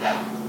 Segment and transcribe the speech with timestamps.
[0.00, 0.39] Yeah.